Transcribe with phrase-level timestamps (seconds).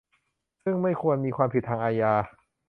[0.63, 2.13] ซึ่งไม่ควรมีความผิดทางอาญา